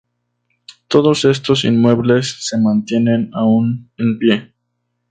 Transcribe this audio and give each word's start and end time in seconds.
Todos 0.87 1.25
estos 1.25 1.63
inmuebles 1.63 2.37
se 2.49 2.57
mantienen 2.57 3.29
aun 3.35 3.91
en 3.99 4.17
pie. 4.17 4.55